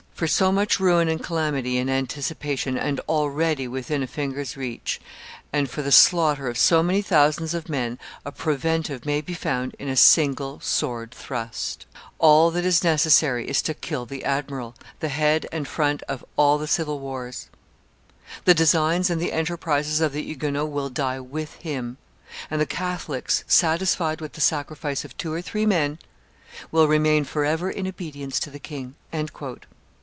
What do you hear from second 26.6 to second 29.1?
will remain forever in obedience to the king...."